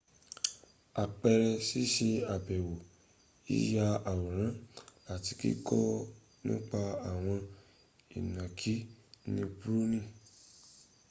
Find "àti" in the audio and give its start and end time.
5.13-5.31